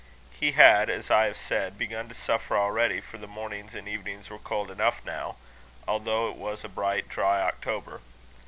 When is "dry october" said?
7.07-8.01